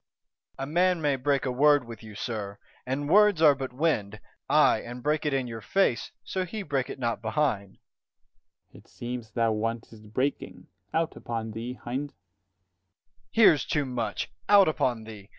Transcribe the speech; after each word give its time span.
_A 0.57 0.65
man 0.65 0.99
may 0.99 1.15
break 1.15 1.45
a 1.45 1.51
word 1.51 1.83
with 1.83 2.01
you, 2.01 2.15
sir; 2.15 2.57
and 2.87 3.07
words 3.07 3.39
are 3.39 3.53
but 3.53 3.71
wind; 3.71 4.13
75 4.13 4.21
Ay, 4.49 4.79
and 4.79 5.03
break 5.03 5.27
it 5.27 5.33
in 5.35 5.45
your 5.45 5.61
face, 5.61 6.11
so 6.23 6.43
he 6.43 6.63
break 6.63 6.89
it 6.89 6.97
not 6.97 7.21
behind. 7.21 7.73
Dro. 7.73 7.77
S. 7.77 8.73
[Within] 8.73 8.79
It 8.79 8.87
seems 8.87 9.29
thou 9.33 9.51
want'st 9.51 10.11
breaking: 10.11 10.65
out 10.91 11.15
upon 11.15 11.51
thee, 11.51 11.73
hind! 11.73 12.09
Dro. 12.09 12.15
E. 12.15 13.29
Here's 13.29 13.63
too 13.63 13.85
much 13.85 14.31
'out 14.49 14.67
upon 14.67 15.03
thee! 15.03 15.29